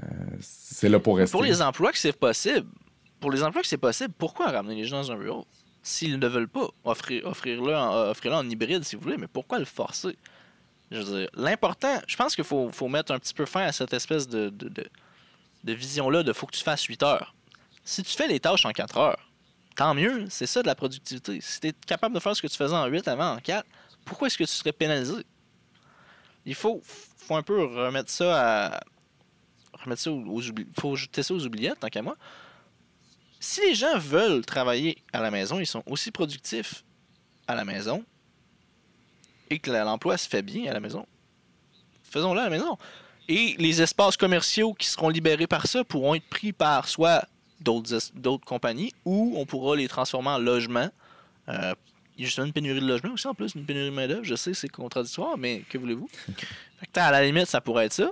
[0.04, 0.08] euh,
[0.40, 1.32] c'est là pour rester?
[1.32, 2.68] Pour les emplois que c'est possible,
[3.20, 5.46] pour les emplois que c'est possible, pourquoi ramener les gens dans un bureau?
[5.84, 9.60] S'ils ne veulent pas, offrir-le offrir en, offrir en hybride si vous voulez, mais pourquoi
[9.60, 10.18] le forcer?
[10.92, 13.94] Je veux dire, l'important, je pense qu'il faut, mettre un petit peu fin à cette
[13.94, 14.70] espèce de, de,
[15.64, 17.36] de, vision-là de faut que tu fasses 8 heures.
[17.84, 19.30] Si tu fais les tâches en 4 heures,
[19.76, 21.40] tant mieux, c'est ça de la productivité.
[21.42, 23.68] Si tu es capable de faire ce que tu faisais en 8 avant en 4,
[24.06, 25.26] pourquoi est-ce que tu serais pénalisé?
[26.46, 26.82] Il faut,
[27.30, 28.80] un peu remettre ça à.
[29.74, 30.42] Remettre ça aux,
[30.80, 32.16] faut ça aux oubliettes, tant qu'à moi.
[33.40, 36.84] Si les gens veulent travailler à la maison, ils sont aussi productifs
[37.48, 38.04] à la maison
[39.50, 41.06] et que l'emploi se fait bien à la maison,
[42.04, 42.78] faisons-le à la maison.
[43.28, 47.26] Et les espaces commerciaux qui seront libérés par ça pourront être pris par soit
[47.60, 50.90] d'autres compagnies ou on pourra les transformer en logements.
[51.50, 51.74] Euh,
[52.18, 54.24] il y a justement une pénurie de logements aussi en plus, une pénurie de main-d'œuvre.
[54.24, 56.10] Je sais, c'est contradictoire, mais que voulez-vous?
[56.96, 58.10] à la limite, ça pourrait être ça.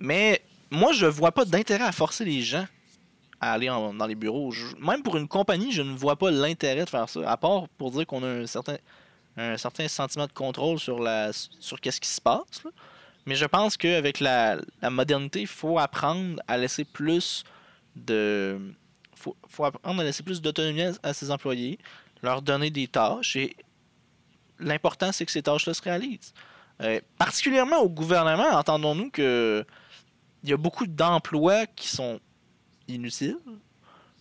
[0.00, 2.66] Mais moi, je vois pas d'intérêt à forcer les gens
[3.40, 4.52] à aller dans les bureaux.
[4.78, 7.90] même pour une compagnie, je ne vois pas l'intérêt de faire ça, à part pour
[7.90, 8.76] dire qu'on a un certain
[9.36, 12.62] un certain sentiment de contrôle sur la sur qu'est-ce qui se passe.
[13.26, 17.44] Mais je pense qu'avec la, la modernité, il faut apprendre à laisser plus
[17.94, 18.58] de.
[19.14, 21.78] Faut, faut apprendre à laisser plus d'autonomie à, ses employés,
[22.22, 23.56] leur donner des tâches et
[24.58, 26.34] l'important c'est que ces tâches-là se réalisent.
[26.80, 29.64] Euh, particulièrement au gouvernement, entendons-nous que
[30.42, 32.18] il y a beaucoup d'emplois qui sont
[32.88, 33.38] inutiles.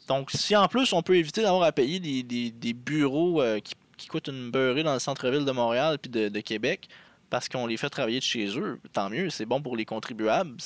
[0.08, 3.60] Donc, si en plus on peut éviter d'avoir à payer des, des, des bureaux euh,
[3.60, 6.90] qui qui coûtent une beurrée dans le centre-ville de Montréal puis de, Québec
[7.30, 8.80] parce qu'on les fait travailler de chez eux.
[8.92, 10.58] Tant mieux, c'est bon pour les contribuables.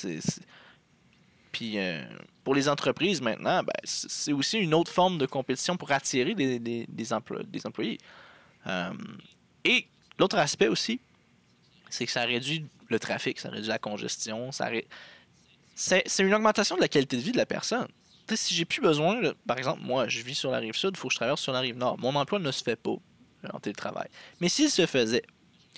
[1.52, 2.02] Puis euh,
[2.43, 6.60] pour les entreprises maintenant, ben, c'est aussi une autre forme de compétition pour attirer des,
[6.60, 8.00] des, employés.
[8.67, 8.93] Euh,
[9.63, 11.02] et l'autre aspect aussi,
[11.89, 14.69] c'est que ça réduit le trafic, ça réduit la congestion, ça
[15.76, 17.88] c'est une augmentation de la qualité de vie de la personne.
[18.28, 20.91] Tu sais, si j'ai plus besoin, par exemple, moi, je vis sur la rive sud,
[20.93, 22.00] il faut que je traverse sur la rive nord.
[22.00, 22.95] Mon emploi ne se fait pas
[23.53, 24.08] en télétravail.
[24.41, 25.23] Mais s'il se faisait,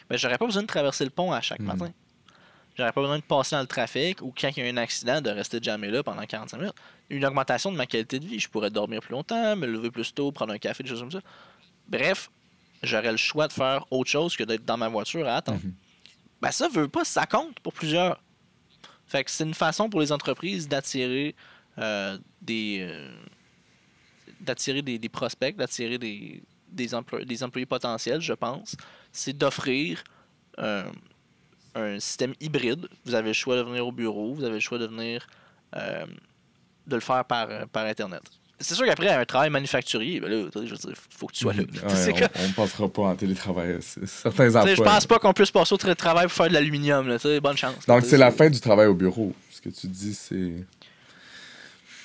[0.09, 1.65] ben, j'aurais pas besoin de traverser le pont à chaque Mhm.
[1.67, 1.91] matin.
[2.77, 5.19] J'aurais pas besoin de passer dans le trafic ou quand il y a un accident,
[5.19, 6.75] de rester jamais là pendant 45 minutes.
[7.09, 8.39] Une augmentation de ma qualité de vie.
[8.39, 11.11] Je pourrais dormir plus longtemps, me lever plus tôt, prendre un café, des choses comme
[11.11, 11.21] ça.
[11.87, 12.29] Bref,
[12.83, 15.61] j'aurais le choix de faire autre chose que d'être dans ma voiture à attendre.
[15.63, 15.73] Mhm.
[16.41, 18.21] Ben ça veut pas, ça compte pour plusieurs.
[19.07, 21.33] Fait que c'est une façon pour les entreprises d'attirer
[21.79, 23.11] euh, des euh,
[24.39, 28.75] d'attirer des, des prospects, d'attirer des, des, emplo- des employés potentiels, je pense.
[29.11, 30.03] C'est d'offrir
[30.59, 30.83] euh,
[31.75, 32.87] un système hybride.
[33.05, 35.27] Vous avez le choix de venir au bureau, vous avez le choix de venir
[35.75, 36.05] euh,
[36.87, 38.21] de le faire par, euh, par Internet.
[38.59, 41.53] C'est sûr qu'après, un travail manufacturier, ben là, je veux dire, faut que tu sois
[41.53, 41.61] là.
[41.61, 43.77] Ouais, on, on passera pas en télétravail.
[43.81, 44.73] Certains emplois.
[44.73, 47.15] je pense pas qu'on puisse passer au tra- travail pour faire de l'aluminium.
[47.43, 47.85] Bonne chance.
[47.87, 49.31] Donc, c'est la fin du travail au bureau.
[49.51, 50.53] Ce que tu dis, c'est.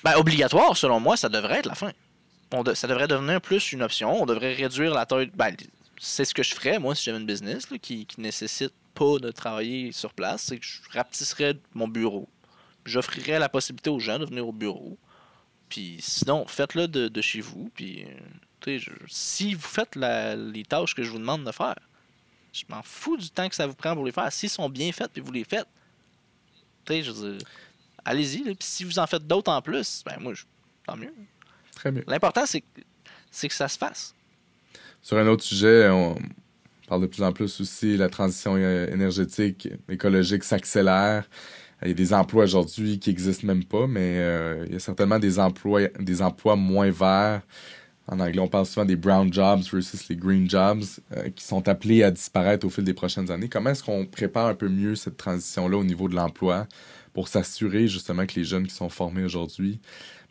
[0.04, 1.92] Ben, obligatoire, selon moi, ça devrait être la fin.
[2.74, 4.22] Ça devrait devenir plus une option.
[4.22, 5.30] On devrait réduire la taille.
[5.34, 5.54] Ben,
[5.98, 9.30] c'est ce que je ferais, moi, si j'avais une business qui, qui nécessite pas de
[9.30, 10.42] travailler sur place.
[10.44, 12.28] C'est que je rapetisserais mon bureau.
[12.84, 14.98] J'offrirais la possibilité aux gens de venir au bureau.
[15.68, 17.70] Puis sinon, faites-le de, chez vous.
[17.74, 18.04] Puis,
[18.66, 21.78] euh, je- si vous faites les tâches que je vous demande de faire,
[22.52, 24.30] je m'en fous du temps que ça vous prend pour les faire.
[24.30, 25.68] S'ils sont bien faits, puis vous les faites,
[26.84, 27.46] tu sais, je veux dire,
[28.04, 28.42] allez-y.
[28.42, 30.34] Puis si vous en faites d'autres en plus, ben moi,
[30.86, 31.14] tant mieux.
[31.82, 32.02] Très bien.
[32.06, 34.14] L'important, c'est que, ça se fasse.
[35.00, 36.16] Sur un autre sujet, on
[36.86, 41.28] parle de plus en plus aussi, la transition énergétique, écologique s'accélère.
[41.82, 44.78] Il y a des emplois aujourd'hui qui n'existent même pas, mais euh, il y a
[44.78, 47.42] certainement des emplois, des emplois moins verts.
[48.06, 50.84] En anglais, on parle souvent des brown jobs versus les green jobs
[51.16, 53.48] euh, qui sont appelés à disparaître au fil des prochaines années.
[53.48, 56.68] Comment est-ce qu'on prépare un peu mieux cette transition-là au niveau de l'emploi
[57.12, 59.80] pour s'assurer justement que les jeunes qui sont formés aujourd'hui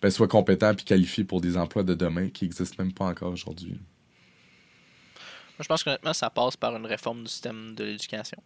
[0.01, 3.31] ben, soient compétents et qualifiés pour des emplois de demain qui n'existent même pas encore
[3.31, 3.73] aujourd'hui?
[3.73, 8.41] Moi, je pense qu'honnêtement, ça passe par une réforme du système de l'éducation.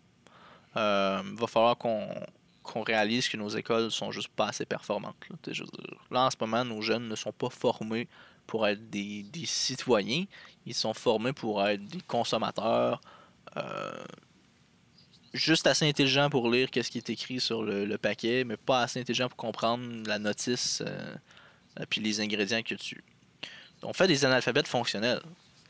[0.76, 5.15] Euh, Il va falloir qu'on réalise que nos écoles sont juste pas assez performantes.
[6.12, 8.08] Là, en ce moment, nos jeunes ne sont pas formés
[8.46, 10.26] pour être des, des citoyens.
[10.65, 13.00] Ils sont formés pour être des consommateurs
[13.58, 14.04] euh,
[15.34, 19.00] juste assez intelligents pour lire qu'est-ce qui est écrit sur le, paquet, mais pas assez
[19.00, 21.20] intelligents pour comprendre la notice et
[21.90, 23.04] puis les ingrédients qu'il y a dessus.
[23.84, 25.22] On fait des analphabètes fonctionnels,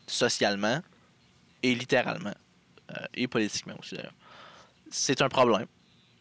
[0.08, 0.82] socialement
[1.63, 2.34] et littéralement,
[2.91, 4.13] euh, et politiquement aussi d'ailleurs.
[4.89, 5.65] C'est un problème.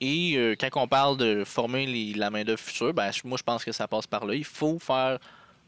[0.00, 3.64] Et euh, quand on parle de former les- la main-d'œuvre future, ben, moi je pense
[3.64, 4.34] que ça passe par là.
[4.34, 5.18] Il faut faire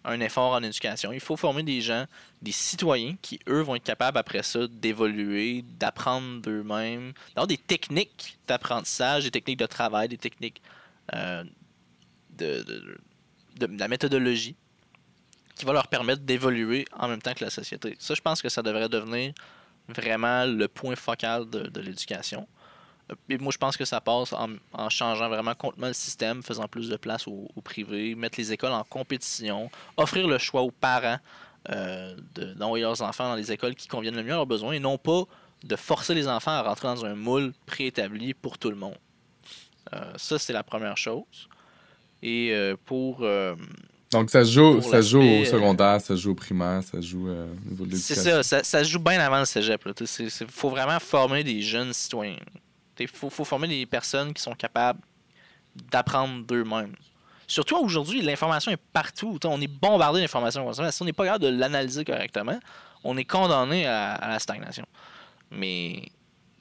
[0.04, 1.12] un effort en éducation.
[1.12, 2.06] Il faut former des gens,
[2.42, 8.38] des citoyens qui, eux, vont être capables après ça d'évoluer, d'apprendre d'eux-mêmes, d'avoir des techniques
[8.46, 10.60] d'apprentissage, des techniques de travail, des techniques
[11.14, 11.44] euh,
[12.30, 12.98] de-
[13.58, 14.56] de- la méthodologie
[15.54, 17.96] qui va leur permettre d'évoluer en même temps que la société.
[17.98, 19.32] Ça, je pense que ça devrait devenir
[19.88, 22.46] vraiment le point focal de, l'éducation.
[23.10, 26.42] Euh, Et moi, je pense que ça passe en, en changeant vraiment complètement le système,
[26.42, 30.62] faisant plus de place au, au privé, mettre les écoles en compétition, offrir le choix
[30.62, 31.18] aux parents
[31.70, 34.72] euh, de- d'envoyer leurs enfants dans les écoles qui conviennent le mieux à leurs besoins
[34.72, 35.22] et non pas
[35.64, 38.96] de forcer les enfants à rentrer dans un moule préétabli pour tout le monde.
[39.94, 41.48] Euh, ça, c'est la première chose.
[42.22, 43.18] Et euh, pour.
[43.22, 43.54] euh,
[44.12, 47.00] Donc, ça se joue, ça joue au euh, secondaire, ça se joue au primaire, ça
[47.00, 48.42] se joue au niveau de C'est l'éducation.
[48.42, 49.80] ça, ça, ça se joue bien avant le cégep.
[50.20, 52.36] Il faut vraiment former des jeunes citoyens.
[52.98, 55.00] Il faut, faut former des personnes qui sont capables
[55.92, 56.94] d'apprendre d'eux-mêmes.
[57.46, 59.38] Surtout aujourd'hui, l'information est partout.
[59.44, 60.72] On est bombardé d'informations.
[60.72, 62.58] Si on n'est pas capable de l'analyser correctement,
[63.04, 64.86] on est condamné à, à la stagnation.
[65.50, 66.08] Mais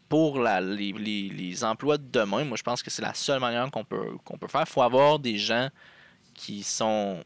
[0.09, 3.83] pour la- les, emplois de demain, moi je pense que c'est la seule manière qu'on
[3.83, 4.61] peut, peut faire.
[4.61, 5.69] Il faut avoir des gens
[6.33, 7.23] qui sont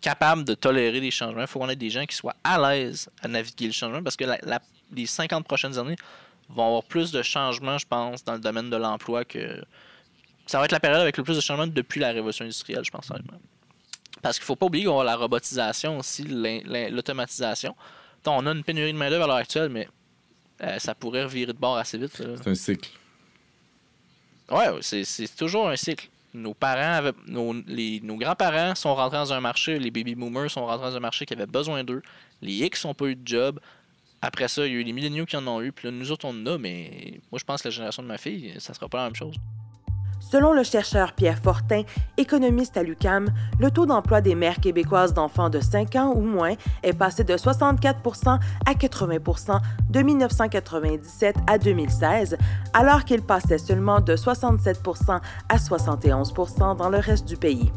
[0.00, 1.42] capables de tolérer les changements.
[1.42, 4.16] Il faut qu'on ait des gens qui soient à l'aise à naviguer le changement parce
[4.16, 4.60] que la-
[4.92, 5.96] les 50 prochaines années
[6.48, 9.62] vont avoir plus de changements, je pense, dans le domaine de l'emploi que.
[10.46, 12.90] Ça va être la période avec le plus de changements depuis la révolution industrielle, je
[12.90, 13.10] pense.
[14.22, 17.76] Parce qu'il faut pas oublier qu'on avoir la robotisation aussi, l'automatisation.
[18.26, 19.88] On a une pénurie de main-d'œuvre à l'heure actuelle, mais
[20.62, 22.12] euh, ça pourrait revirer de bord assez vite.
[22.14, 22.90] C'est un cycle.
[24.50, 26.08] Ouais, c'est, c'est toujours un cycle.
[26.34, 30.50] Nos parents, avaient, nos, les, nos grands-parents sont rentrés dans un marché, les baby boomers
[30.50, 32.02] sont rentrés dans un marché qui avait besoin d'eux.
[32.40, 33.60] Les X n'ont pas eu de job.
[34.22, 36.10] Après ça, il y a eu les milléniaux qui en ont eu, puis là, nous
[36.12, 38.72] autres, on en a, mais moi, je pense que la génération de ma fille, ça
[38.72, 39.34] sera pas la même chose.
[40.32, 41.82] Selon le chercheur Pierre Fortin,
[42.16, 43.28] économiste à l'UCAM,
[43.60, 47.34] le taux d'emploi des mères québécoises d'enfants de 5 ans ou moins est passé de
[47.34, 52.38] 64% à 80% de 1997 à 2016,
[52.72, 57.70] alors qu'il passait seulement de 67% à 71% dans le reste du pays.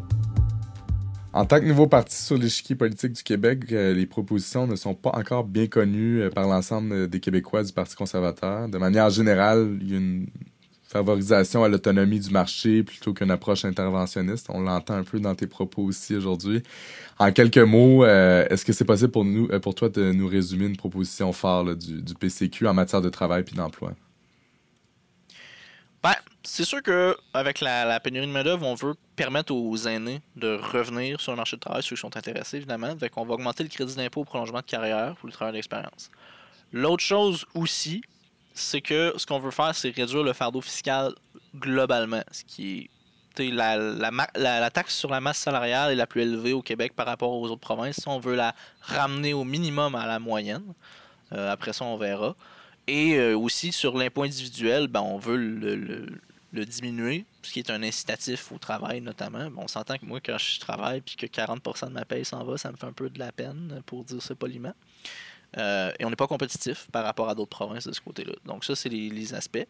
[1.34, 4.94] En tant que nouveau parti sur l'échiquier politique du Québec, euh, les propositions ne sont
[4.94, 8.70] pas encore bien connues euh, par l'ensemble des Québécois du Parti conservateur.
[8.70, 10.28] De manière générale, il y a une
[10.96, 14.48] favorisation à l'autonomie du marché plutôt qu'une approche interventionniste.
[14.50, 16.64] On l'entend un peu dans tes propos aussi aujourd'hui.
[17.20, 20.68] En quelques mots, euh, est-ce que c'est possible pour nous, pour toi, de nous résumer
[20.68, 23.92] une proposition phare du, du, PCQ en matière de travail puis d'emploi?
[26.02, 30.56] Ben, c'est sûr que avec la, pénurie de main-d'œuvre, on veut permettre aux aînés de
[30.56, 32.96] revenir sur le marché du travail, ceux qui sont intéressés, évidemment.
[32.98, 36.10] Fait qu'on va augmenter le crédit d'impôt au prolongement de carrière pour le travail d'expérience.
[36.72, 38.02] L'autre chose aussi,
[38.56, 41.14] c'est que ce qu'on veut faire, c'est réduire le fardeau fiscal
[41.56, 42.90] globalement, ce qui est
[43.44, 43.78] la,
[44.36, 47.50] la, taxe sur la masse salariale est la plus élevée au Québec par rapport aux
[47.50, 48.00] autres provinces.
[48.08, 50.74] on veut la ramener au minimum à la moyenne.
[51.34, 52.36] Euh, après ça, on verra.
[52.88, 55.76] Et euh, aussi sur l'impôt individuel, ben, on veut le,
[56.54, 59.50] le, diminuer, ce qui est un incitatif au travail notamment.
[59.58, 62.58] on s'entend que moi, quand je travaille puis que 40% de ma paye s'en va,
[62.58, 64.74] ça me fait un peu de la peine, pour dire ça poliment.
[65.58, 68.34] Euh, et on n'est pas compétitif par rapport à d'autres provinces de ce côté-là.
[68.46, 69.66] Donc ça, c'est les, aspects.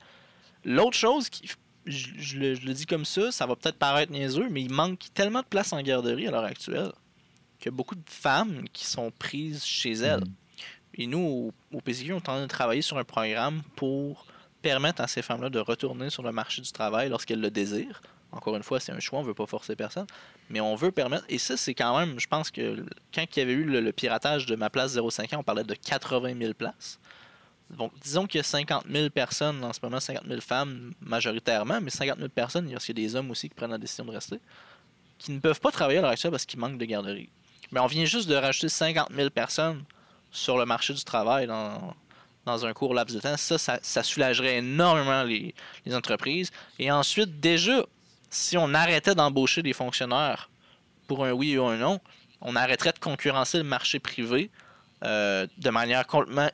[0.64, 1.50] L'autre chose, qui,
[1.86, 5.46] je, le, dis comme ça, ça va peut-être paraître niaiseux, mais il manque tellement de
[5.46, 6.92] place en garderie à l'heure actuelle
[7.60, 10.22] qu'il y a beaucoup de femmes qui sont prises chez elles.
[10.22, 10.34] Mm.
[10.98, 14.26] Et nous, au, PCQ, on est en train de travailler sur un programme pour
[14.62, 18.02] permettre à ces femmes-là de retourner sur le marché du travail lorsqu'elles le désirent.
[18.36, 20.06] Encore une fois, c'est un choix, on ne veut pas forcer personne,
[20.50, 21.26] mais on veut permettre.
[21.30, 24.46] Et ça, c'est quand même, je pense que quand il y avait eu le, piratage
[24.46, 27.00] de ma place 05 ans, on parlait de 80 000 places.
[27.70, 31.80] Donc, disons qu'il y a 50 000 personnes en ce moment, 50 000 femmes majoritairement,
[31.82, 34.12] mais 50 000 personnes, il y a des hommes aussi qui prennent la décision de
[34.12, 34.40] rester,
[35.18, 37.30] qui ne peuvent pas travailler à l'heure actuelle parce qu'ils manquent de garderie.
[37.72, 39.84] Mais on vient juste de rajouter 50 000 personnes
[40.32, 41.96] sur le marché du travail dans,
[42.46, 43.38] dans un court laps de temps.
[43.38, 45.54] Ça, ça, soulagerait énormément les,
[45.94, 46.52] entreprises.
[46.80, 47.86] Et ensuite, déjà,
[48.36, 50.50] si on arrêtait d'embaucher des fonctionnaires
[51.08, 52.00] pour un oui ou un non,
[52.42, 54.52] on arrêterait de concurrencer le marché privé
[55.04, 56.50] euh, de manière complètement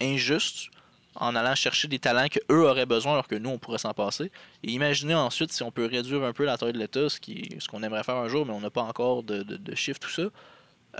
[0.00, 0.68] injuste
[1.14, 4.30] en allant chercher des talents qu'eux auraient besoin alors que nous, on pourrait s'en passer.
[4.62, 7.78] Et imaginez ensuite si on peut réduire un peu la taille de l'État, ce qu'on
[7.78, 10.22] ce aimerait faire un jour, mais on n'a pas encore de, chiffres, tout ça.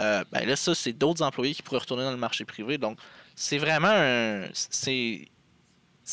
[0.00, 2.78] Euh, ben là, ça, c'est d'autres employés qui pourraient retourner dans le marché privé.
[2.78, 2.98] Donc,
[3.34, 5.28] c'est vraiment un, c'est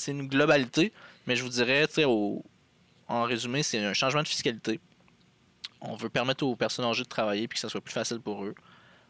[0.08, 0.92] une globalité,
[1.28, 2.44] mais je vous dirais, tu sais, au,
[3.12, 4.80] en résumé, c'est un changement de fiscalité.
[5.82, 8.46] On veut permettre aux personnes âgées de travailler et que ça soit plus facile pour
[8.46, 8.56] eux.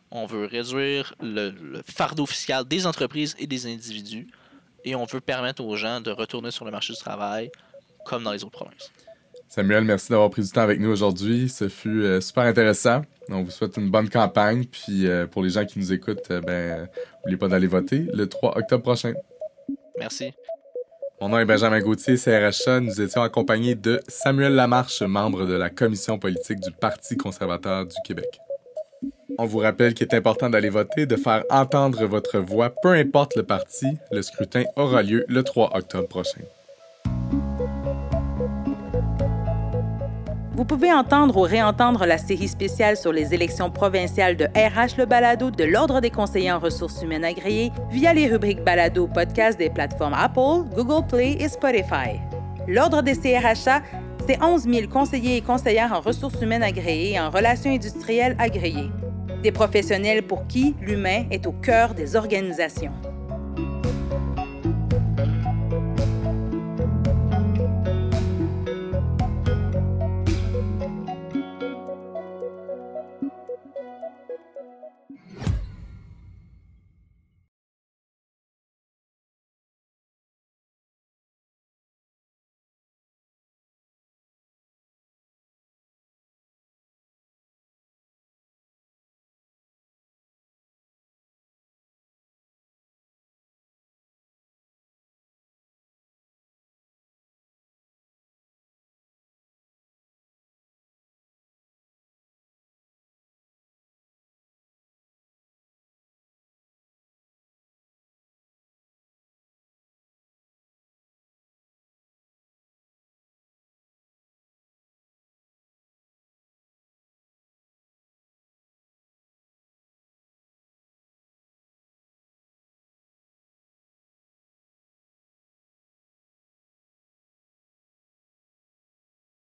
[0.10, 4.28] On veut réduire le, fardeau fiscal des entreprises et des individus.
[4.84, 7.52] Et on veut permettre aux gens de retourner sur le marché du travail
[8.06, 8.92] comme dans les autres provinces.
[9.48, 11.50] Samuel, merci d'avoir pris du temps avec nous aujourd'hui.
[11.50, 13.04] Ce fut euh, super intéressant.
[13.30, 14.66] On vous souhaite une bonne campagne.
[14.66, 18.28] Puis euh, pour les gens qui nous écoutent, euh, ben, n'oubliez pas d'aller voter le
[18.28, 19.14] 3 octobre prochain.
[20.00, 20.34] Merci.
[21.22, 22.80] Mon nom est Benjamin Gauthier, CRHA.
[22.80, 27.96] Nous étions accompagnés de Samuel Lamarche, membre de la commission politique du Parti conservateur du
[28.04, 28.40] Québec.
[29.38, 33.36] On vous rappelle qu'il est important d'aller voter, de faire entendre votre voix, peu importe
[33.36, 33.86] le parti.
[34.12, 36.42] Le scrutin aura lieu le 3 octobre prochain.
[40.62, 45.06] Vous pouvez entendre ou réentendre la série spéciale sur les élections provinciales de RH Le
[45.06, 49.72] Balado de l'Ordre des conseillers en ressources humaines agréées via les rubriques Balado podcast des
[49.72, 52.22] plateformes Apple, Google Play et Spotify.
[52.68, 53.82] L'Ordre des CRHA,
[54.28, 58.92] c'est 11 000 conseillers et conseillères en ressources humaines agréées et en relations industrielles agréées.
[59.42, 62.94] Des professionnels pour qui l'humain est au cœur des organisations.